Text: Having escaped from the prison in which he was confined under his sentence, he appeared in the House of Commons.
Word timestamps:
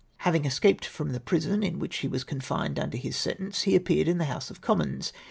Having 0.17 0.45
escaped 0.45 0.83
from 0.83 1.11
the 1.11 1.19
prison 1.19 1.61
in 1.61 1.77
which 1.77 1.97
he 1.97 2.07
was 2.07 2.23
confined 2.23 2.79
under 2.79 2.97
his 2.97 3.15
sentence, 3.15 3.61
he 3.61 3.75
appeared 3.75 4.07
in 4.07 4.17
the 4.17 4.25
House 4.25 4.49
of 4.49 4.59
Commons. 4.59 5.13